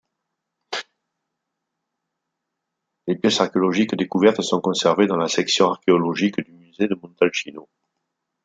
[3.05, 7.69] Les pièces archéologiques découvertes sont conservées dans la section archéologique du musée de Montalcino.